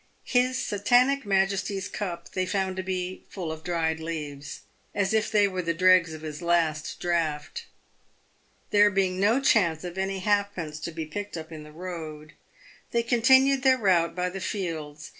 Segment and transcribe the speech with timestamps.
[0.25, 4.61] His Satanic Majesty's cup they found to be full of dried leaves,
[4.95, 7.67] as if they were the dregs of his last draught.
[8.71, 12.33] There being no chance of any halfpence to be picked up in the road,
[12.89, 15.09] they continued their route by the fields.